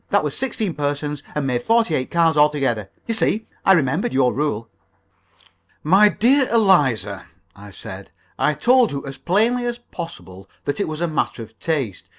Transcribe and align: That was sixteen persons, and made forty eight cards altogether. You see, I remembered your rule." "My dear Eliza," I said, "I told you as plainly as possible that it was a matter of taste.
That 0.09 0.23
was 0.23 0.35
sixteen 0.35 0.73
persons, 0.73 1.21
and 1.35 1.45
made 1.45 1.61
forty 1.61 1.93
eight 1.93 2.09
cards 2.09 2.35
altogether. 2.35 2.89
You 3.05 3.13
see, 3.13 3.45
I 3.63 3.73
remembered 3.73 4.13
your 4.13 4.33
rule." 4.33 4.67
"My 5.83 6.09
dear 6.09 6.49
Eliza," 6.51 7.27
I 7.55 7.69
said, 7.69 8.09
"I 8.39 8.55
told 8.55 8.91
you 8.93 9.05
as 9.05 9.19
plainly 9.19 9.63
as 9.67 9.77
possible 9.77 10.49
that 10.65 10.79
it 10.79 10.87
was 10.87 11.01
a 11.01 11.07
matter 11.07 11.43
of 11.43 11.59
taste. 11.59 12.07